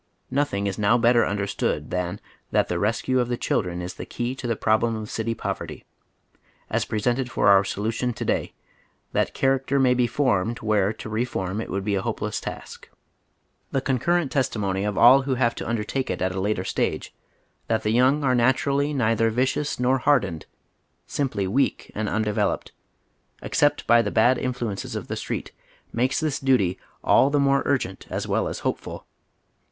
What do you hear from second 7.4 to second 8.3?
our solution to